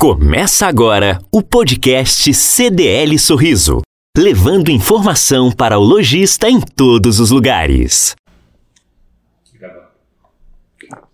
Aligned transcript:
Começa 0.00 0.68
agora 0.68 1.18
o 1.28 1.42
podcast 1.42 2.32
CDL 2.32 3.18
Sorriso, 3.18 3.82
levando 4.16 4.70
informação 4.70 5.50
para 5.50 5.76
o 5.76 5.82
lojista 5.82 6.48
em 6.48 6.60
todos 6.60 7.18
os 7.18 7.32
lugares. 7.32 8.14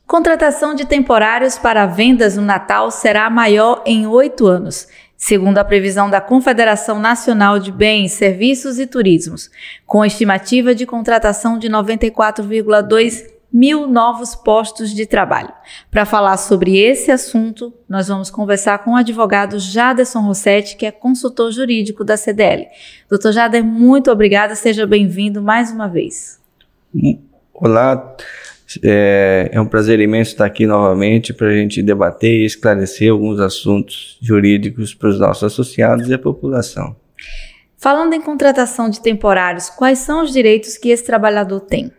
Contratação 0.07 0.75
de 0.75 0.85
temporários 0.85 1.57
para 1.57 1.87
vendas 1.87 2.37
no 2.37 2.43
Natal 2.43 2.91
será 2.91 3.31
maior 3.31 3.83
em 3.87 4.07
oito 4.07 4.47
anos, 4.47 4.87
segundo 5.17 5.57
a 5.57 5.65
previsão 5.65 6.11
da 6.11 6.21
Confederação 6.21 7.01
Nacional 7.01 7.59
de 7.59 7.73
Bens, 7.73 8.13
Serviços 8.13 8.79
e 8.79 8.87
Turismos, 8.87 9.51
com 9.87 10.05
estimativa 10.05 10.75
de 10.75 10.85
contratação 10.85 11.59
de 11.59 11.71
94,2 11.71 13.34
mil 13.55 13.87
novos 13.87 14.35
postos 14.35 14.93
de 14.93 15.07
trabalho. 15.07 15.53
Para 15.89 16.05
falar 16.05 16.37
sobre 16.39 16.77
esse 16.77 17.13
assunto, 17.13 17.73
nós 17.89 18.09
vamos 18.09 18.29
conversar 18.29 18.79
com 18.79 18.95
o 18.95 18.97
advogado 18.97 19.61
Jaderson 19.61 20.23
Rossetti, 20.23 20.77
que 20.77 20.85
é 20.85 20.91
consultor 20.91 21.53
jurídico 21.53 22.03
da 22.03 22.17
CDL. 22.17 22.67
Doutor 23.09 23.31
Jader, 23.31 23.63
muito 23.63 24.11
obrigada, 24.11 24.57
seja 24.57 24.85
bem-vindo 24.85 25.41
mais 25.41 25.71
uma 25.71 25.87
vez. 25.87 26.41
Olá, 27.55 28.17
é, 28.83 29.51
é 29.53 29.61
um 29.61 29.67
prazer 29.67 30.01
imenso 30.01 30.33
estar 30.33 30.47
aqui 30.47 30.67
novamente 30.67 31.33
para 31.33 31.47
a 31.47 31.55
gente 31.55 31.81
debater 31.81 32.33
e 32.33 32.45
esclarecer 32.45 33.13
alguns 33.13 33.39
assuntos 33.39 34.19
jurídicos 34.21 34.93
para 34.93 35.11
os 35.11 35.21
nossos 35.21 35.45
associados 35.45 36.09
e 36.09 36.15
a 36.15 36.19
população. 36.19 36.97
Falando 37.77 38.15
em 38.15 38.21
contratação 38.21 38.91
de 38.91 39.01
temporários, 39.01 39.71
quais 39.71 40.01
são 40.01 40.25
os 40.25 40.33
direitos 40.33 40.77
que 40.77 40.89
esse 40.89 41.05
trabalhador 41.05 41.61
tem? 41.61 41.93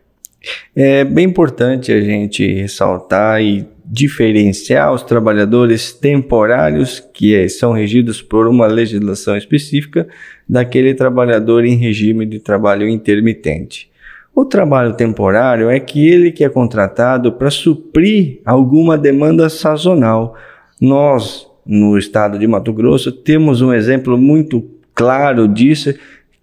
É 0.76 1.04
bem 1.04 1.26
importante 1.26 1.92
a 1.92 2.02
gente 2.02 2.46
ressaltar 2.46 3.42
e 3.42 3.66
diferenciar 3.86 4.92
os 4.94 5.04
trabalhadores 5.04 5.94
temporários 5.94 7.00
que 7.14 7.36
é, 7.36 7.48
são 7.48 7.72
regidos 7.72 8.22
por 8.22 8.48
uma 8.48 8.66
legislação 8.66 9.38
específica 9.38 10.08
daquele 10.50 10.94
trabalhador 10.94 11.64
em 11.64 11.76
regime 11.76 12.26
de 12.26 12.40
trabalho 12.40 12.90
intermitente. 12.90 13.90
O 14.34 14.44
trabalho 14.44 14.94
temporário 14.94 15.70
é 15.70 15.78
aquele 15.78 16.32
que 16.32 16.44
é 16.44 16.50
contratado 16.50 17.32
para 17.32 17.50
suprir 17.50 18.42
alguma 18.44 18.98
demanda 18.98 19.50
sazonal. 19.50 20.36
Nós, 20.82 21.48
no 21.66 21.98
estado 21.98 22.38
de 22.38 22.46
Mato 22.46 22.74
Grosso, 22.74 23.12
temos 23.12 23.62
um 23.62 23.74
exemplo 23.74 24.18
muito 24.18 24.68
claro 24.94 25.48
disso, 25.48 25.94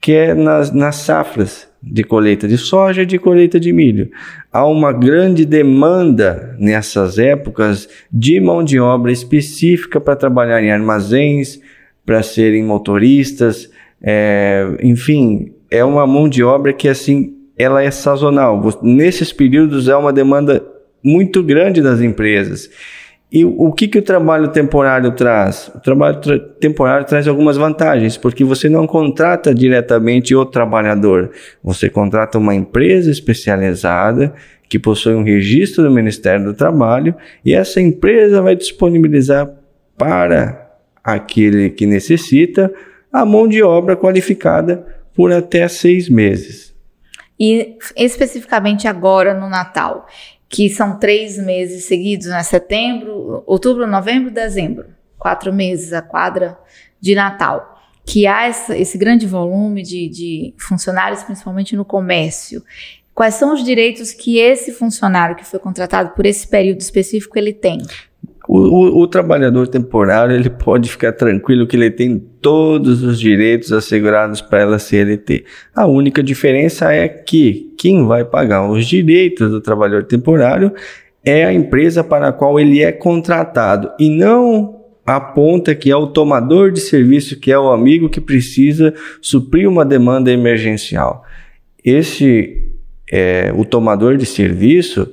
que 0.01 0.13
é 0.13 0.35
nas, 0.35 0.73
nas 0.73 0.97
safras 0.97 1.72
de 1.83 2.05
colheita 2.05 2.47
de 2.47 2.57
soja 2.57 3.03
e 3.03 3.07
de 3.07 3.19
colheita 3.19 3.59
de 3.59 3.73
milho. 3.73 4.11
Há 4.53 4.65
uma 4.67 4.93
grande 4.93 5.45
demanda 5.45 6.55
nessas 6.59 7.19
épocas 7.19 7.89
de 8.13 8.41
mão 8.41 8.63
de 8.63 8.79
obra 8.79 9.11
específica 9.11 10.01
para 10.01 10.15
trabalhar 10.15 10.63
em 10.63 10.71
armazéns, 10.71 11.61
para 12.07 12.23
serem 12.23 12.63
motoristas, 12.63 13.71
é, 14.03 14.67
enfim, 14.83 15.53
é 15.71 15.85
uma 15.85 16.07
mão 16.07 16.29
de 16.29 16.43
obra 16.43 16.73
que 16.73 16.89
assim 16.89 17.35
ela 17.57 17.83
é 17.83 17.91
sazonal. 17.91 18.61
Nesses 18.83 19.33
períodos 19.33 19.89
é 19.89 19.97
uma 19.97 20.13
demanda 20.13 20.65
muito 21.03 21.43
grande 21.43 21.81
das 21.81 22.01
empresas. 22.01 22.69
E 23.33 23.47
o 23.47 23.73
que, 23.73 23.89
que 23.89 23.99
o 23.99 24.03
trabalho 24.03 24.49
temporário 24.49 25.11
traz? 25.13 25.73
O 25.75 25.81
trabalho 25.81 26.21
tra 26.21 26.39
temporário 26.39 27.07
traz 27.07 27.27
algumas 27.27 27.57
vantagens, 27.57 28.19
porque 28.19 28.45
você 28.45 28.69
não 28.69 28.87
contrata 28.87 29.55
diretamente 29.55 30.35
o 30.35 30.45
trabalhador, 30.45 31.31
você 31.65 31.89
contrata 31.89 32.37
uma 32.37 32.55
empresa 32.55 33.11
especializada 33.11 34.35
que 34.69 34.79
possui 34.79 35.15
um 35.15 35.23
registro 35.23 35.83
do 35.83 35.91
Ministério 35.91 36.45
do 36.45 36.53
Trabalho 36.53 37.15
e 37.43 37.55
essa 37.55 37.81
empresa 37.81 38.43
vai 38.43 38.55
disponibilizar 38.55 39.51
para 39.97 40.71
aquele 41.03 41.71
que 41.71 41.87
necessita 41.87 42.71
a 43.11 43.25
mão 43.25 43.49
de 43.49 43.63
obra 43.63 43.97
qualificada 43.97 44.87
por 45.15 45.33
até 45.33 45.67
seis 45.69 46.07
meses. 46.07 46.73
E 47.41 47.77
especificamente 47.97 48.87
agora 48.87 49.35
no 49.35 49.49
Natal, 49.49 50.07
que 50.53 50.69
são 50.69 50.99
três 50.99 51.39
meses 51.39 51.87
seguidos, 51.87 52.27
né? 52.27 52.43
Setembro, 52.43 53.43
outubro, 53.47 53.87
novembro, 53.87 54.31
dezembro. 54.31 54.85
Quatro 55.19 55.51
meses 55.51 55.95
a 55.95 56.03
quadra 56.03 56.59
de 57.01 57.15
Natal. 57.15 57.81
Que 58.05 58.27
há 58.27 58.45
essa, 58.45 58.77
esse 58.77 58.99
grande 58.99 59.27
volume 59.27 59.83
de, 59.83 60.09
de 60.11 60.55
funcionários, 60.59 61.23
principalmente 61.23 61.75
no 61.75 61.87
comércio. 61.87 62.63
Quais 63.15 63.35
são 63.37 63.55
os 63.55 63.65
direitos 63.65 64.13
que 64.13 64.39
esse 64.39 64.73
funcionário 64.73 65.37
que 65.37 65.45
foi 65.45 65.59
contratado 65.59 66.11
por 66.11 66.27
esse 66.27 66.47
período 66.47 66.81
específico 66.81 67.39
ele 67.39 67.55
tem? 67.55 67.79
O, 68.55 68.59
o, 68.59 69.01
o, 69.01 69.07
trabalhador 69.07 69.67
temporário 69.67 70.37
ele 70.37 70.51
pode 70.51 70.91
ficar 70.91 71.13
tranquilo 71.13 71.67
que 71.67 71.75
ele 71.75 71.91
tem 71.91 72.19
todos 72.19 73.03
os 73.03 73.19
direitos 73.19 73.73
assegurados 73.73 74.43
pela 74.43 74.79
CLT. 74.79 75.47
A 75.75 75.87
única 75.87 76.23
diferença 76.23 76.93
é 76.93 77.09
que 77.09 77.73
quem 77.79 78.05
vai 78.05 78.27
pagar 78.27 78.71
os 78.71 78.87
direitos 78.87 79.51
do 79.51 79.59
trabalhador 79.59 80.05
temporário 80.05 80.71
é 81.25 81.47
a 81.47 81.53
empresa 81.55 82.05
para 82.05 82.29
a 82.29 82.33
qual 82.33 82.61
ele 82.61 82.83
é 82.83 82.93
contratado 82.93 83.91
e 83.99 84.11
não 84.11 84.83
aponta 85.07 85.75
que 85.75 85.91
é 85.91 85.97
o 85.97 86.09
tomador 86.09 86.71
de 86.71 86.81
serviço, 86.81 87.41
que 87.41 87.51
é 87.51 87.59
o 87.59 87.71
amigo 87.71 88.11
que 88.11 88.21
precisa 88.21 88.93
suprir 89.23 89.67
uma 89.67 89.83
demanda 89.83 90.31
emergencial. 90.31 91.25
Esse 91.83 92.71
é, 93.11 93.51
o 93.57 93.65
tomador 93.65 94.19
de 94.19 94.27
serviço 94.27 95.11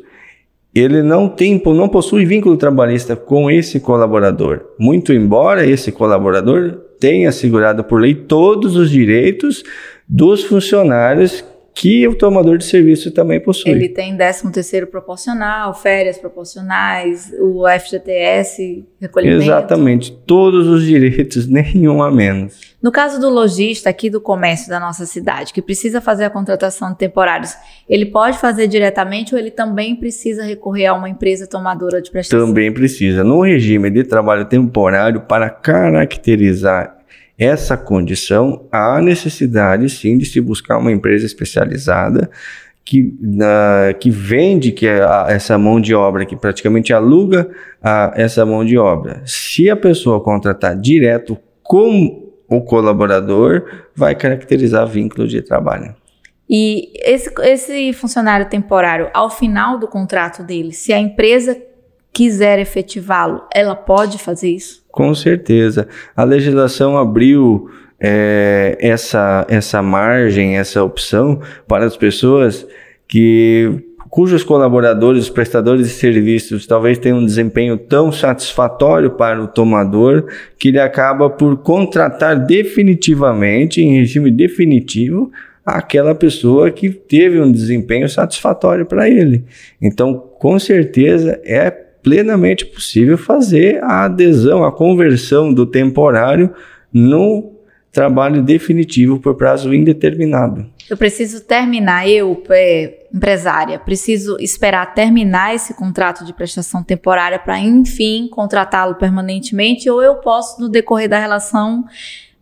ele 0.79 1.03
não 1.03 1.27
tem, 1.27 1.61
não 1.65 1.89
possui 1.89 2.25
vínculo 2.25 2.57
trabalhista 2.57 3.15
com 3.15 3.49
esse 3.51 3.79
colaborador. 3.79 4.61
Muito 4.77 5.13
embora 5.13 5.65
esse 5.65 5.91
colaborador 5.91 6.77
tenha 6.99 7.29
assegurado 7.29 7.83
por 7.83 8.01
lei 8.01 8.13
todos 8.13 8.75
os 8.75 8.89
direitos 8.89 9.63
dos 10.07 10.43
funcionários 10.43 11.43
que 11.79 12.05
o 12.05 12.13
tomador 12.13 12.57
de 12.57 12.65
serviço 12.65 13.09
também 13.09 13.39
possui. 13.39 13.71
Ele 13.71 13.87
tem 13.87 14.13
13 14.13 14.51
terceiro 14.51 14.85
proporcional, 14.85 15.73
férias 15.73 16.17
proporcionais, 16.17 17.31
o 17.39 17.63
FGTS, 17.65 18.85
recolhimento. 18.99 19.43
Exatamente, 19.43 20.11
todos 20.11 20.67
os 20.67 20.83
direitos, 20.83 21.47
nenhum 21.47 22.03
a 22.03 22.11
menos. 22.11 22.75
No 22.83 22.91
caso 22.91 23.17
do 23.17 23.29
lojista 23.29 23.89
aqui 23.89 24.09
do 24.09 24.19
comércio 24.19 24.69
da 24.69 24.77
nossa 24.77 25.05
cidade, 25.05 25.53
que 25.53 25.61
precisa 25.61 26.01
fazer 26.01 26.25
a 26.25 26.29
contratação 26.29 26.91
de 26.91 26.97
temporários, 26.97 27.55
ele 27.87 28.07
pode 28.07 28.37
fazer 28.39 28.67
diretamente 28.67 29.33
ou 29.33 29.39
ele 29.39 29.51
também 29.51 29.95
precisa 29.95 30.43
recorrer 30.43 30.87
a 30.87 30.93
uma 30.93 31.07
empresa 31.07 31.47
tomadora 31.47 32.01
de 32.01 32.11
prestação? 32.11 32.45
Também 32.45 32.73
precisa. 32.73 33.23
No 33.23 33.41
regime 33.41 33.89
de 33.89 34.03
trabalho 34.03 34.43
temporário, 34.43 35.21
para 35.21 35.49
caracterizar 35.49 36.98
essa 37.37 37.77
condição, 37.77 38.67
há 38.71 39.01
necessidade 39.01 39.89
sim 39.89 40.17
de 40.17 40.25
se 40.25 40.41
buscar 40.41 40.77
uma 40.77 40.91
empresa 40.91 41.25
especializada 41.25 42.29
que, 42.83 43.15
na, 43.21 43.93
que 43.99 44.09
vende 44.09 44.71
que 44.71 44.87
é 44.87 45.03
a, 45.03 45.27
essa 45.29 45.57
mão 45.57 45.79
de 45.79 45.93
obra, 45.93 46.25
que 46.25 46.35
praticamente 46.35 46.91
aluga 46.91 47.49
a, 47.81 48.11
essa 48.15 48.45
mão 48.45 48.65
de 48.65 48.77
obra. 48.77 49.21
Se 49.25 49.69
a 49.69 49.75
pessoa 49.75 50.21
contratar 50.23 50.75
direto 50.75 51.37
com 51.63 52.29
o 52.49 52.61
colaborador, 52.61 53.63
vai 53.95 54.15
caracterizar 54.15 54.87
vínculo 54.87 55.27
de 55.27 55.41
trabalho. 55.41 55.95
E 56.49 56.91
esse, 56.95 57.31
esse 57.43 57.93
funcionário 57.93 58.49
temporário, 58.49 59.11
ao 59.13 59.29
final 59.29 59.77
do 59.77 59.87
contrato 59.87 60.41
dele, 60.41 60.73
se 60.73 60.91
a 60.91 60.97
empresa 60.97 61.55
quiser 62.11 62.57
efetivá-lo, 62.57 63.43
ela 63.53 63.75
pode 63.75 64.17
fazer 64.17 64.49
isso? 64.49 64.78
Com 64.91 65.13
certeza. 65.13 65.87
A 66.15 66.23
legislação 66.23 66.97
abriu 66.97 67.69
é, 67.99 68.77
essa, 68.79 69.45
essa 69.49 69.81
margem, 69.81 70.57
essa 70.57 70.83
opção 70.83 71.41
para 71.67 71.85
as 71.85 71.97
pessoas 71.97 72.65
que 73.07 73.83
cujos 74.09 74.43
colaboradores, 74.43 75.23
os 75.23 75.29
prestadores 75.29 75.87
de 75.87 75.93
serviços, 75.93 76.65
talvez 76.65 76.97
tenham 76.97 77.19
um 77.19 77.25
desempenho 77.25 77.77
tão 77.77 78.11
satisfatório 78.11 79.11
para 79.11 79.41
o 79.41 79.47
tomador 79.47 80.25
que 80.57 80.69
ele 80.69 80.79
acaba 80.79 81.29
por 81.29 81.57
contratar 81.57 82.43
definitivamente, 82.43 83.81
em 83.81 83.99
regime 83.99 84.31
definitivo, 84.31 85.31
aquela 85.63 86.15
pessoa 86.15 86.71
que 86.71 86.89
teve 86.89 87.39
um 87.39 87.51
desempenho 87.51 88.09
satisfatório 88.09 88.85
para 88.85 89.07
ele. 89.07 89.43
Então, 89.79 90.15
com 90.39 90.57
certeza 90.57 91.39
é 91.45 91.88
plenamente 92.09 92.65
possível 92.65 93.19
fazer 93.19 93.83
a 93.83 94.05
adesão, 94.05 94.63
a 94.63 94.71
conversão 94.71 95.53
do 95.53 95.63
temporário 95.63 96.51
no 96.91 97.53
trabalho 97.91 98.41
definitivo 98.41 99.19
por 99.19 99.35
prazo 99.35 99.71
indeterminado. 99.71 100.65
Eu 100.89 100.97
preciso 100.97 101.45
terminar, 101.45 102.09
eu, 102.09 102.41
é, 102.49 103.05
empresária, 103.13 103.77
preciso 103.77 104.37
esperar 104.39 104.91
terminar 104.95 105.53
esse 105.53 105.75
contrato 105.75 106.25
de 106.25 106.33
prestação 106.33 106.83
temporária 106.83 107.37
para, 107.37 107.59
enfim, 107.59 108.27
contratá-lo 108.31 108.95
permanentemente, 108.95 109.87
ou 109.87 110.01
eu 110.01 110.15
posso, 110.15 110.59
no 110.59 110.67
decorrer 110.67 111.07
da 111.07 111.19
relação, 111.19 111.85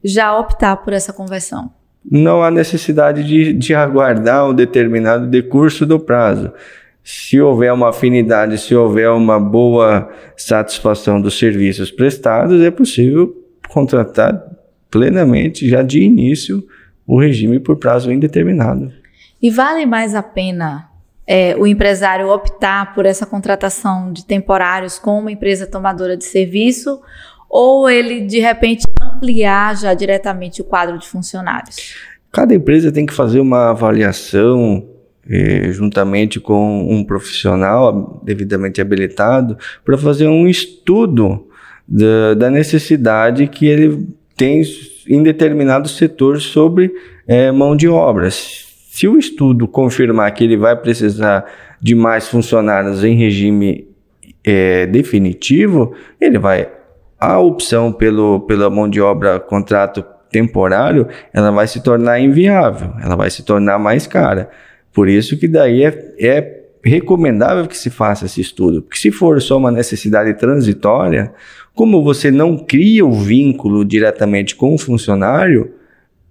já 0.02 0.38
optar 0.38 0.78
por 0.78 0.94
essa 0.94 1.12
conversão? 1.12 1.70
Não 2.10 2.42
há 2.42 2.50
necessidade 2.50 3.22
de, 3.22 3.52
de 3.52 3.76
aguardar 3.76 4.48
um 4.48 4.54
determinado 4.54 5.28
decurso 5.28 5.86
do 5.86 6.00
prazo 6.00 6.54
se 7.10 7.40
houver 7.40 7.72
uma 7.72 7.88
afinidade, 7.88 8.58
se 8.58 8.76
houver 8.76 9.10
uma 9.12 9.40
boa 9.40 10.10
satisfação 10.36 11.22
dos 11.22 11.40
serviços 11.40 11.90
prestados, 11.90 12.62
é 12.62 12.70
possível 12.70 13.34
contratar 13.70 14.46
plenamente, 14.92 15.70
já 15.70 15.82
de 15.82 16.02
início, 16.02 16.68
o 17.08 17.18
regime 17.18 17.62
por 17.62 17.78
prazo 17.78 18.12
indeterminado. 18.12 18.92
E 19.42 19.50
vale 19.50 19.86
mais 19.86 20.16
a 20.16 20.22
pena 20.22 20.90
é, 21.26 21.56
o 21.56 21.66
empresário 21.66 22.28
optar 22.28 22.94
por 22.94 23.06
essa 23.06 23.26
contratação 23.26 24.12
de 24.12 24.26
temporários 24.26 25.00
com 25.00 25.18
uma 25.18 25.32
empresa 25.32 25.66
tomadora 25.66 26.18
de 26.18 26.26
serviço 26.26 27.00
ou 27.50 27.90
ele, 27.90 28.26
de 28.26 28.40
repente, 28.40 28.86
ampliar 29.02 29.78
já 29.78 29.94
diretamente 29.94 30.62
o 30.62 30.66
quadro 30.66 31.00
de 31.00 31.08
funcionários? 31.08 31.96
Cada 32.34 32.54
empresa 32.54 32.92
tem 32.92 33.06
que 33.06 33.14
fazer 33.14 33.40
uma 33.40 33.70
avaliação 33.70 34.97
eh, 35.30 35.70
juntamente 35.72 36.40
com 36.40 36.88
um 36.90 37.04
profissional 37.04 38.22
devidamente 38.24 38.80
habilitado, 38.80 39.58
para 39.84 39.98
fazer 39.98 40.28
um 40.28 40.48
estudo 40.48 41.48
da, 41.88 42.34
da, 42.34 42.50
necessidade 42.50 43.48
que 43.48 43.66
ele 43.66 44.08
tem 44.36 44.62
em 45.08 45.24
determinado 45.24 45.88
setor 45.88 46.40
sobre 46.40 46.94
eh, 47.28 47.52
mão 47.52 47.76
de 47.76 47.88
obras. 47.88 48.66
Se 48.90 49.08
o 49.08 49.18
estudo 49.18 49.68
confirmar 49.68 50.32
que 50.34 50.44
ele 50.44 50.58
vai 50.58 50.76
precisar 50.76 51.46
de 51.82 51.94
mais 51.94 52.28
funcionários 52.28 53.04
em 53.04 53.16
regime 53.16 53.88
eh, 54.44 54.86
definitivo, 54.88 55.94
ele 56.20 56.40
vai. 56.40 56.70
A 57.20 57.40
opção 57.40 57.92
pelo, 57.92 58.42
pela 58.42 58.70
mão 58.70 58.88
de 58.88 59.02
obra 59.02 59.40
contrato 59.40 60.06
temporário, 60.32 61.08
ela 61.34 61.52
vai 61.52 61.68
se 61.68 61.82
tornar 61.82 62.20
inviável, 62.20 62.94
ela 63.04 63.16
vai 63.16 63.30
se 63.30 63.44
tornar 63.44 63.80
mais 63.80 64.06
cara. 64.06 64.50
Por 64.98 65.08
isso 65.08 65.38
que 65.38 65.48
daí 65.48 65.84
é, 65.84 66.16
é 66.20 66.62
recomendável 66.84 67.68
que 67.68 67.78
se 67.78 67.92
faça 67.92 68.26
esse 68.26 68.42
estudo, 68.42 68.82
porque 68.82 68.98
se 68.98 69.12
for 69.12 69.40
só 69.40 69.56
uma 69.56 69.70
necessidade 69.70 70.34
transitória, 70.34 71.32
como 71.76 72.04
você 72.04 72.32
não 72.32 72.58
cria 72.58 73.06
o 73.06 73.12
vínculo 73.12 73.86
diretamente 73.86 74.56
com 74.56 74.74
o 74.74 74.78
funcionário, 74.80 75.72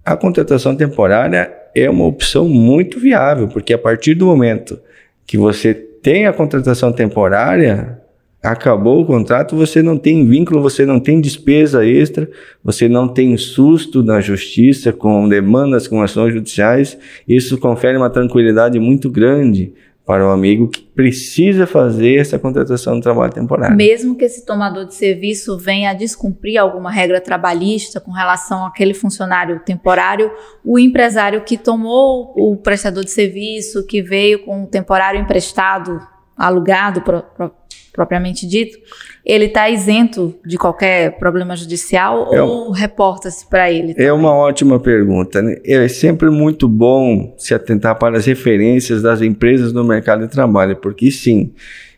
a 0.03 0.17
contratação 0.17 0.75
temporária 0.75 1.49
é 1.73 1.89
uma 1.89 2.03
opção 2.03 2.49
muito 2.49 2.99
viável, 2.99 3.47
porque 3.47 3.71
a 3.71 3.77
partir 3.77 4.15
do 4.15 4.25
momento 4.25 4.77
que 5.25 5.37
você 5.37 5.73
tem 5.73 6.27
a 6.27 6.33
contratação 6.33 6.91
temporária, 6.91 8.01
acabou 8.41 9.01
o 9.01 9.05
contrato, 9.05 9.55
você 9.55 9.81
não 9.81 9.97
tem 9.97 10.27
vínculo, 10.27 10.61
você 10.61 10.85
não 10.85 10.99
tem 10.99 11.19
despesa 11.19 11.85
extra, 11.85 12.29
você 12.63 12.87
não 12.87 13.07
tem 13.07 13.35
susto 13.37 14.03
na 14.03 14.21
justiça 14.21 14.93
com 14.93 15.27
demandas, 15.27 15.87
com 15.87 16.01
ações 16.01 16.33
judiciais. 16.33 16.97
Isso 17.27 17.57
confere 17.57 17.97
uma 17.97 18.09
tranquilidade 18.09 18.79
muito 18.79 19.09
grande 19.09 19.73
para 20.07 20.25
o 20.25 20.31
amigo 20.31 20.69
que 20.69 20.81
precisa 20.81 21.67
fazer 21.67 22.15
essa 22.15 22.39
contratação 22.39 22.95
de 22.95 23.01
trabalho 23.01 23.33
temporário. 23.33 23.75
Mesmo 23.75 24.15
que 24.15 24.23
esse 24.23 24.45
tomador 24.45 24.85
de 24.85 24.95
serviço 24.95 25.57
venha 25.57 25.89
a 25.89 25.93
descumprir 25.93 26.57
alguma 26.57 26.89
regra 26.89 27.19
trabalhista 27.19 27.99
com 27.99 28.11
relação 28.11 28.65
àquele 28.65 28.93
funcionário 28.93 29.59
temporário, 29.65 30.31
o 30.63 30.79
empresário 30.79 31.41
que 31.41 31.57
tomou 31.57 32.33
o 32.37 32.55
prestador 32.55 33.03
de 33.03 33.11
serviço, 33.11 33.85
que 33.85 34.01
veio 34.01 34.45
com 34.45 34.63
o 34.63 34.67
temporário 34.67 35.19
emprestado, 35.19 35.99
alugado, 36.37 37.01
pro, 37.01 37.23
pro, 37.35 37.51
propriamente 37.97 38.47
dito, 38.47 38.77
ele 39.25 39.45
está 39.45 39.67
isento 39.69 40.35
de 40.45 40.55
qualquer 40.55 41.17
problema 41.17 41.55
judicial 41.55 42.31
é 42.31 42.41
ou 42.41 42.71
reporta-se 42.71 43.49
para 43.49 43.71
ele? 43.71 43.93
Também? 43.93 44.07
É 44.07 44.13
uma 44.13 44.33
ótima 44.33 44.79
pergunta. 44.79 45.41
Né? 45.41 45.55
É 45.65 45.87
sempre 45.87 46.29
muito 46.29 46.67
bom 46.67 47.33
se 47.37 47.55
atentar 47.55 47.97
para 47.97 48.17
as 48.17 48.25
referências 48.27 49.01
das 49.01 49.21
empresas 49.21 49.73
no 49.73 49.83
mercado 49.83 50.27
de 50.27 50.31
trabalho, 50.31 50.75
porque 50.75 51.09
sim, 51.09 51.53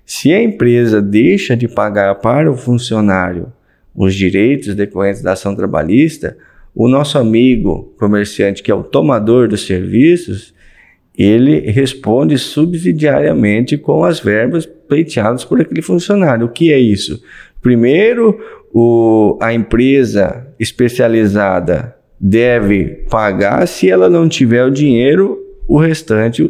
se 0.06 0.33
a 0.33 0.41
empresa 0.41 1.01
deixa 1.01 1.56
de 1.56 1.68
pagar 1.68 2.15
para 2.15 2.50
o 2.50 2.56
funcionário 2.56 3.51
os 3.94 4.15
direitos 4.15 4.74
decorrentes 4.74 5.21
da 5.21 5.33
ação 5.33 5.53
trabalhista, 5.53 6.38
o 6.74 6.88
nosso 6.88 7.18
amigo 7.18 7.94
comerciante, 8.00 8.63
que 8.63 8.71
é 8.71 8.74
o 8.74 8.83
tomador 8.83 9.50
dos 9.50 9.65
serviços, 9.68 10.53
ele 11.19 11.60
responde 11.71 12.38
subsidiariamente 12.38 13.77
com 13.77 14.06
as 14.06 14.21
verbas 14.21 14.66
pleiteadas 14.66 15.44
por 15.44 15.60
aquele 15.60 15.81
funcionário. 15.81 16.45
O 16.45 16.50
que 16.50 16.71
é 16.71 16.80
isso? 16.80 17.21
Primeiro, 17.62 18.39
o, 18.74 19.38
a 19.42 19.54
empresa 19.54 20.48
especializada 20.57 21.94
deve 22.18 23.04
pagar, 23.10 23.68
se 23.68 23.89
ela 23.89 24.10
não 24.10 24.30
tiver 24.30 24.63
o 24.63 24.71
dinheiro, 24.71 25.38
o 25.68 25.77
restante 25.77 26.50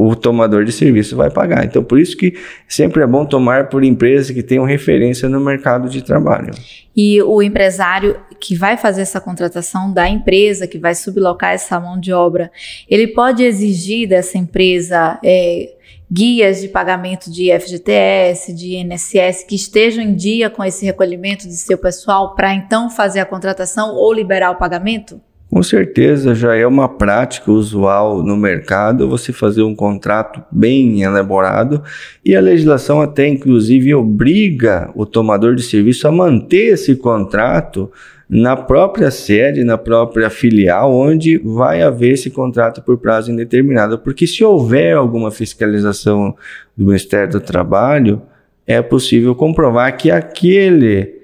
o 0.00 0.14
tomador 0.14 0.64
de 0.64 0.70
serviço 0.70 1.16
vai 1.16 1.28
pagar. 1.28 1.64
Então, 1.64 1.82
por 1.82 1.98
isso 1.98 2.16
que 2.16 2.38
sempre 2.68 3.02
é 3.02 3.06
bom 3.06 3.26
tomar 3.26 3.68
por 3.68 3.82
empresas 3.82 4.30
que 4.30 4.44
tenham 4.44 4.64
referência 4.64 5.28
no 5.28 5.40
mercado 5.40 5.88
de 5.88 6.02
trabalho. 6.02 6.52
E 6.96 7.20
o 7.20 7.42
empresário 7.42 8.16
que 8.38 8.54
vai 8.54 8.76
fazer 8.76 9.02
essa 9.02 9.20
contratação 9.20 9.92
da 9.92 10.08
empresa, 10.08 10.68
que 10.68 10.78
vai 10.78 10.94
sublocar 10.94 11.52
essa 11.52 11.80
mão 11.80 11.98
de 11.98 12.12
obra, 12.12 12.48
ele 12.88 13.08
pode 13.08 13.42
exigir 13.42 14.08
dessa 14.08 14.38
empresa 14.38 15.18
é, 15.24 15.72
guias 16.08 16.60
de 16.60 16.68
pagamento 16.68 17.28
de 17.28 17.50
FGTS, 17.58 18.52
de 18.52 18.76
INSS, 18.76 19.42
que 19.42 19.56
estejam 19.56 20.04
em 20.04 20.14
dia 20.14 20.48
com 20.48 20.62
esse 20.62 20.86
recolhimento 20.86 21.48
de 21.48 21.56
seu 21.56 21.76
pessoal 21.76 22.36
para 22.36 22.54
então 22.54 22.88
fazer 22.88 23.18
a 23.18 23.26
contratação 23.26 23.96
ou 23.96 24.12
liberar 24.12 24.52
o 24.52 24.58
pagamento? 24.58 25.20
Com 25.50 25.62
certeza 25.62 26.34
já 26.34 26.54
é 26.54 26.66
uma 26.66 26.88
prática 26.88 27.50
usual 27.50 28.22
no 28.22 28.36
mercado 28.36 29.08
você 29.08 29.32
fazer 29.32 29.62
um 29.62 29.74
contrato 29.74 30.42
bem 30.52 31.02
elaborado 31.02 31.82
e 32.22 32.36
a 32.36 32.40
legislação 32.40 33.00
até 33.00 33.26
inclusive 33.26 33.94
obriga 33.94 34.90
o 34.94 35.06
tomador 35.06 35.54
de 35.54 35.62
serviço 35.62 36.06
a 36.06 36.12
manter 36.12 36.74
esse 36.74 36.94
contrato 36.96 37.90
na 38.28 38.54
própria 38.54 39.10
sede, 39.10 39.64
na 39.64 39.78
própria 39.78 40.28
filial, 40.28 40.94
onde 40.94 41.38
vai 41.38 41.80
haver 41.80 42.12
esse 42.12 42.28
contrato 42.28 42.82
por 42.82 42.98
prazo 42.98 43.32
indeterminado. 43.32 43.98
Porque 43.98 44.26
se 44.26 44.44
houver 44.44 44.94
alguma 44.94 45.30
fiscalização 45.30 46.36
do 46.76 46.84
Ministério 46.84 47.32
do 47.32 47.40
Trabalho, 47.40 48.20
é 48.66 48.82
possível 48.82 49.34
comprovar 49.34 49.96
que 49.96 50.10
aquele 50.10 51.17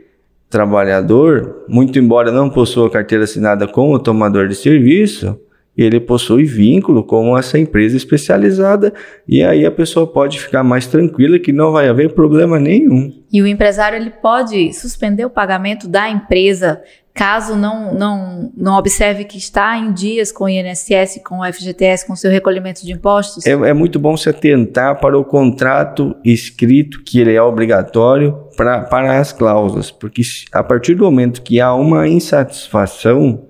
trabalhador, 0.55 1.65
muito 1.69 1.99
embora 1.99 2.31
não 2.31 2.49
possua 2.49 2.89
carteira 2.89 3.25
assinada 3.25 3.67
com 3.67 3.93
o 3.93 3.99
tomador 3.99 4.47
de 4.47 4.55
serviço, 4.55 5.37
ele 5.77 5.99
possui 5.99 6.45
vínculo 6.45 7.03
com 7.03 7.37
essa 7.37 7.59
empresa 7.59 7.97
especializada 7.97 8.95
e 9.27 9.43
aí 9.43 9.67
a 9.67 9.71
pessoa 9.73 10.06
pode 10.06 10.39
ficar 10.41 10.62
mais 10.62 10.87
tranquila 10.87 11.41
que 11.41 11.53
não 11.53 11.73
vai 11.73 11.89
haver 11.89 12.15
problema 12.15 12.61
nenhum. 12.61 13.12
E 13.33 13.43
o 13.43 13.49
empresário 13.49 13.97
ele 13.97 14.11
pode 14.11 14.73
suspender 14.73 15.25
o 15.25 15.31
pagamento 15.31 15.89
da 15.89 16.09
empresa 16.09 16.81
caso 17.15 17.55
não, 17.55 17.95
não, 17.95 18.53
não 18.56 18.77
observe 18.77 19.25
que 19.25 19.39
está 19.39 19.79
em 19.79 19.93
dias 19.93 20.33
com 20.33 20.44
o 20.44 20.49
INSS, 20.49 21.21
com 21.25 21.39
o 21.39 21.53
FGTS, 21.53 22.06
com 22.06 22.17
seu 22.17 22.31
recolhimento 22.31 22.85
de 22.85 22.93
impostos? 22.93 23.47
É, 23.47 23.53
é 23.53 23.73
muito 23.73 24.01
bom 24.01 24.17
se 24.17 24.29
atentar 24.29 24.99
para 24.99 25.17
o 25.17 25.25
contrato 25.25 26.17
escrito, 26.25 27.03
que 27.05 27.21
ele 27.21 27.33
é 27.33 27.41
obrigatório 27.41 28.49
pra, 28.56 28.81
para 28.81 29.19
as 29.19 29.33
cláusulas, 29.33 29.93
porque 29.93 30.23
a 30.53 30.65
partir 30.65 30.97
do 30.97 31.05
momento 31.05 31.41
que 31.41 31.61
há 31.61 31.73
uma 31.73 32.09
insatisfação, 32.09 33.47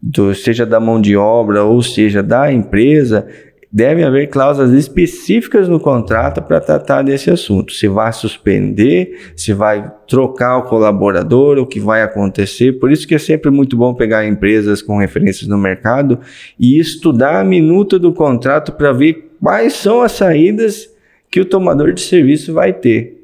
do, 0.00 0.34
seja 0.34 0.64
da 0.64 0.78
mão 0.78 1.00
de 1.00 1.16
obra 1.16 1.64
ou 1.64 1.82
seja 1.82 2.22
da 2.22 2.52
empresa, 2.52 3.26
deve 3.72 4.02
haver 4.02 4.28
cláusulas 4.28 4.72
específicas 4.72 5.68
no 5.68 5.80
contrato 5.80 6.42
para 6.42 6.60
tratar 6.60 7.02
desse 7.02 7.30
assunto. 7.30 7.72
Se 7.72 7.88
vai 7.88 8.12
suspender, 8.12 9.32
se 9.36 9.52
vai 9.52 9.92
trocar 10.08 10.58
o 10.58 10.62
colaborador, 10.62 11.58
o 11.58 11.66
que 11.66 11.80
vai 11.80 12.02
acontecer. 12.02 12.78
Por 12.78 12.90
isso 12.90 13.06
que 13.06 13.14
é 13.14 13.18
sempre 13.18 13.50
muito 13.50 13.76
bom 13.76 13.94
pegar 13.94 14.26
empresas 14.26 14.80
com 14.80 14.98
referências 14.98 15.48
no 15.48 15.58
mercado 15.58 16.18
e 16.58 16.78
estudar 16.78 17.40
a 17.40 17.44
minuta 17.44 17.98
do 17.98 18.12
contrato 18.12 18.72
para 18.72 18.92
ver 18.92 19.32
quais 19.40 19.74
são 19.74 20.02
as 20.02 20.12
saídas 20.12 20.88
que 21.30 21.40
o 21.40 21.44
tomador 21.44 21.92
de 21.92 22.00
serviço 22.00 22.52
vai 22.52 22.72
ter. 22.72 23.15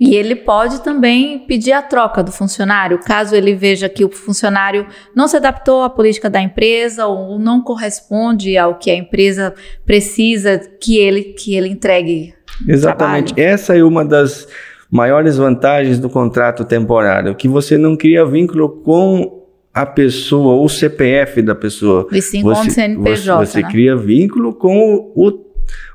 E 0.00 0.14
ele 0.14 0.36
pode 0.36 0.80
também 0.82 1.40
pedir 1.40 1.72
a 1.72 1.82
troca 1.82 2.22
do 2.22 2.30
funcionário, 2.30 3.00
caso 3.00 3.34
ele 3.34 3.54
veja 3.54 3.88
que 3.88 4.04
o 4.04 4.10
funcionário 4.10 4.86
não 5.14 5.26
se 5.26 5.36
adaptou 5.36 5.82
à 5.82 5.90
política 5.90 6.30
da 6.30 6.40
empresa 6.40 7.06
ou 7.06 7.36
não 7.36 7.60
corresponde 7.60 8.56
ao 8.56 8.76
que 8.76 8.90
a 8.90 8.94
empresa 8.94 9.52
precisa 9.84 10.58
que 10.80 10.96
ele, 10.96 11.22
que 11.24 11.56
ele 11.56 11.68
entregue. 11.68 12.32
Exatamente. 12.66 13.34
Trabalho. 13.34 13.54
Essa 13.54 13.76
é 13.76 13.82
uma 13.82 14.04
das 14.04 14.46
maiores 14.88 15.36
vantagens 15.36 15.98
do 15.98 16.08
contrato 16.08 16.64
temporário, 16.64 17.34
que 17.34 17.48
você 17.48 17.76
não 17.76 17.96
cria 17.96 18.24
vínculo 18.24 18.68
com 18.68 19.38
a 19.74 19.84
pessoa, 19.84 20.54
ou 20.54 20.64
o 20.64 20.68
CPF 20.68 21.42
da 21.42 21.54
pessoa. 21.54 22.06
E 22.10 22.22
sim 22.22 22.42
com 22.42 22.48
o 22.48 22.54
CNPJ. 22.54 23.46
Você, 23.46 23.52
você 23.52 23.62
né? 23.62 23.68
cria 23.70 23.96
vínculo 23.96 24.54
com 24.54 25.12
o 25.14 25.28
o, 25.28 25.30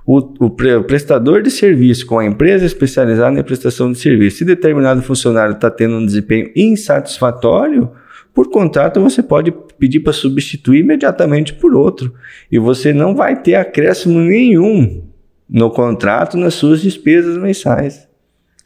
o, 0.06 0.18
o, 0.18 0.50
prestador 0.84 1.42
de 1.42 1.50
serviço 1.50 2.06
com 2.06 2.20
a 2.20 2.26
empresa 2.26 2.66
especializada 2.66 3.40
em 3.40 3.44
prestação 3.44 3.92
de 3.92 4.00
serviço, 4.00 4.38
se 4.38 4.46
determinado 4.46 5.02
funcionário 5.02 5.56
está 5.56 5.70
tendo 5.72 5.96
um 5.96 6.06
desempenho 6.06 6.52
insatisfatório, 6.56 7.92
por 8.34 8.50
contrato 8.50 9.00
você 9.00 9.22
pode 9.22 9.54
pedir 9.78 10.00
para 10.00 10.12
substituir 10.12 10.80
imediatamente 10.80 11.54
por 11.54 11.76
outro. 11.76 12.14
E 12.52 12.58
você 12.58 12.92
não 12.92 13.16
vai 13.16 13.40
ter 13.40 13.56
acréscimo 13.56 14.20
nenhum 14.20 15.04
no 15.48 15.70
contrato 15.70 16.36
nas 16.36 16.56
suas 16.56 16.82
despesas 16.82 17.38
mensais. 17.38 18.08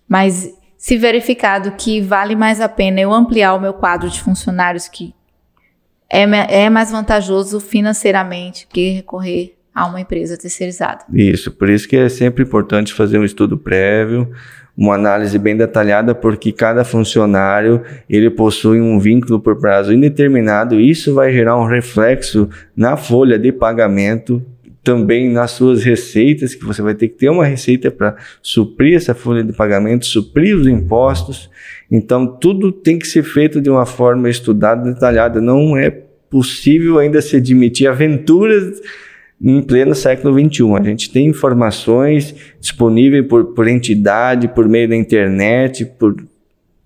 Mas 0.07 0.53
se 0.77 0.97
verificado 0.97 1.71
que 1.71 1.99
vale 1.99 2.35
mais 2.35 2.61
a 2.61 2.69
pena 2.69 3.01
eu 3.01 3.11
ampliar 3.11 3.55
o 3.55 3.59
meu 3.59 3.73
quadro 3.73 4.09
de 4.09 4.21
funcionários 4.21 4.87
que 4.87 5.13
é, 6.09 6.23
é 6.63 6.69
mais 6.69 6.91
vantajoso 6.91 7.59
financeiramente 7.59 8.65
que 8.71 8.91
recorrer 8.91 9.56
a 9.77 9.85
uma 9.85 10.01
empresa 10.01 10.35
terceirizada. 10.35 11.05
Isso, 11.13 11.51
por 11.51 11.69
isso 11.69 11.87
que 11.87 11.95
é 11.95 12.09
sempre 12.09 12.43
importante 12.43 12.91
fazer 12.91 13.19
um 13.19 13.23
estudo 13.23 13.55
prévio, 13.55 14.27
uma 14.75 14.95
análise 14.95 15.37
bem 15.37 15.55
detalhada, 15.55 16.15
porque 16.15 16.51
cada 16.51 16.83
funcionário 16.83 17.83
ele 18.09 18.31
possui 18.31 18.81
um 18.81 18.97
vínculo 18.97 19.39
por 19.39 19.59
prazo 19.59 19.93
indeterminado. 19.93 20.79
E 20.79 20.89
isso 20.89 21.13
vai 21.13 21.31
gerar 21.31 21.57
um 21.57 21.67
reflexo 21.67 22.49
na 22.75 22.97
folha 22.97 23.37
de 23.37 23.51
pagamento, 23.51 24.43
também 24.83 25.29
nas 25.29 25.51
suas 25.51 25.83
receitas, 25.83 26.55
que 26.55 26.65
você 26.65 26.81
vai 26.81 26.95
ter 26.95 27.09
que 27.09 27.15
ter 27.15 27.29
uma 27.29 27.45
receita 27.45 27.91
para 27.91 28.15
suprir 28.41 28.95
essa 28.95 29.13
folha 29.13 29.43
de 29.43 29.53
pagamento, 29.53 30.07
suprir 30.07 30.55
os 30.55 30.65
impostos. 30.65 31.51
Então, 31.91 32.25
tudo 32.25 32.71
tem 32.71 32.97
que 32.97 33.07
ser 33.07 33.21
feito 33.21 33.61
de 33.61 33.69
uma 33.69 33.85
forma 33.85 34.27
estudada, 34.27 34.91
detalhada. 34.91 35.39
Não 35.39 35.77
é 35.77 35.91
possível 36.31 36.97
ainda 36.97 37.21
se 37.21 37.35
admitir 37.35 37.87
aventuras 37.87 38.81
em 39.41 39.61
pleno 39.61 39.93
século 39.93 40.33
XXI. 40.33 40.75
A 40.75 40.83
gente 40.83 41.11
tem 41.11 41.27
informações 41.27 42.35
disponíveis 42.59 43.25
por, 43.27 43.53
por 43.53 43.67
entidade, 43.67 44.47
por 44.47 44.67
meio 44.67 44.89
da 44.89 44.95
internet, 44.95 45.85
por 45.85 46.15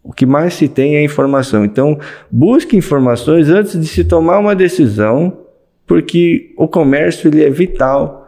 o 0.04 0.12
que 0.12 0.26
mais 0.26 0.56
se 0.56 0.68
tem 0.68 0.96
é 0.96 1.04
informação. 1.04 1.64
Então, 1.64 1.98
busque 2.30 2.76
informações 2.76 3.50
antes 3.50 3.80
de 3.80 3.86
se 3.86 4.04
tomar 4.04 4.40
uma 4.40 4.56
decisão, 4.56 5.38
porque 5.86 6.54
o 6.58 6.68
comércio 6.68 7.28
ele 7.28 7.44
é 7.44 7.50
vital 7.50 8.22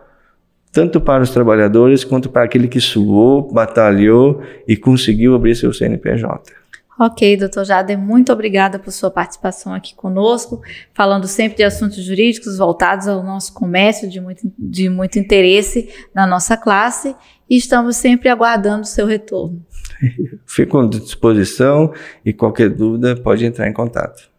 tanto 0.73 0.99
para 0.99 1.21
os 1.21 1.29
trabalhadores 1.29 2.03
quanto 2.03 2.29
para 2.29 2.43
aquele 2.43 2.67
que 2.67 2.81
suou, 2.81 3.53
batalhou 3.53 4.41
e 4.67 4.75
conseguiu 4.75 5.35
abrir 5.35 5.55
seu 5.55 5.71
CNPJ. 5.71 6.51
Ok, 6.99 7.37
doutor 7.37 7.65
Jader, 7.65 7.97
muito 7.97 8.31
obrigada 8.31 8.77
por 8.77 8.91
sua 8.91 9.09
participação 9.09 9.73
aqui 9.73 9.95
conosco, 9.95 10.61
falando 10.93 11.27
sempre 11.27 11.57
de 11.57 11.63
assuntos 11.63 12.03
jurídicos 12.03 12.57
voltados 12.57 13.07
ao 13.07 13.23
nosso 13.23 13.53
comércio, 13.53 14.07
de 14.09 14.21
muito, 14.21 14.41
de 14.57 14.89
muito 14.89 15.17
interesse 15.17 15.89
na 16.13 16.27
nossa 16.27 16.55
classe, 16.55 17.15
e 17.49 17.57
estamos 17.57 17.95
sempre 17.95 18.29
aguardando 18.29 18.83
o 18.83 18.87
seu 18.87 19.07
retorno. 19.07 19.65
Fico 20.45 20.79
à 20.79 20.87
disposição 20.87 21.91
e 22.23 22.31
qualquer 22.31 22.69
dúvida 22.69 23.15
pode 23.15 23.45
entrar 23.45 23.67
em 23.67 23.73
contato. 23.73 24.32